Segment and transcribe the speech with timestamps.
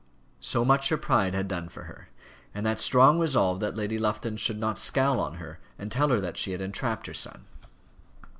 [0.39, 2.09] So much her pride had done for her,
[2.55, 6.19] and that strong resolve that Lady Lufton should not scowl on her and tell her
[6.19, 7.45] that she had entrapped her son.